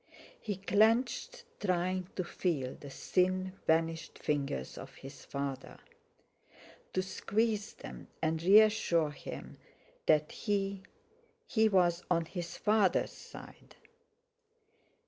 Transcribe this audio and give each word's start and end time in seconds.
He 0.41 0.55
clenched, 0.55 1.43
trying 1.59 2.07
to 2.15 2.23
feel 2.23 2.73
the 2.73 2.89
thin 2.89 3.53
vanished 3.67 4.17
fingers 4.17 4.75
of 4.75 4.95
his 4.95 5.23
father; 5.25 5.77
to 6.93 7.03
squeeze 7.03 7.75
them, 7.75 8.07
and 8.19 8.41
reassure 8.41 9.11
him 9.11 9.59
that 10.07 10.31
he—he 10.31 11.69
was 11.69 12.03
on 12.09 12.25
his 12.25 12.57
father's 12.57 13.13
side. 13.13 13.75